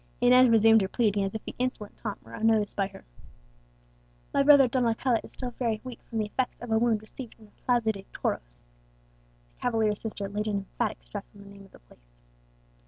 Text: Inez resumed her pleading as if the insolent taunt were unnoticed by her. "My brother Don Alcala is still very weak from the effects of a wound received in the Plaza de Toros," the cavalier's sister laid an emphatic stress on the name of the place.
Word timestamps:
Inez 0.19 0.49
resumed 0.49 0.81
her 0.81 0.87
pleading 0.87 1.23
as 1.25 1.35
if 1.35 1.43
the 1.45 1.53
insolent 1.59 1.95
taunt 1.95 2.23
were 2.23 2.33
unnoticed 2.33 2.75
by 2.75 2.87
her. 2.87 3.05
"My 4.33 4.41
brother 4.41 4.67
Don 4.67 4.87
Alcala 4.87 5.19
is 5.23 5.31
still 5.33 5.51
very 5.51 5.79
weak 5.83 6.01
from 6.01 6.17
the 6.17 6.25
effects 6.25 6.57
of 6.59 6.71
a 6.71 6.79
wound 6.79 7.01
received 7.03 7.35
in 7.37 7.45
the 7.45 7.51
Plaza 7.51 7.91
de 7.91 8.03
Toros," 8.11 8.65
the 9.53 9.59
cavalier's 9.61 10.01
sister 10.01 10.27
laid 10.27 10.47
an 10.47 10.57
emphatic 10.57 11.03
stress 11.03 11.29
on 11.35 11.43
the 11.43 11.49
name 11.51 11.65
of 11.65 11.71
the 11.71 11.77
place. 11.77 12.19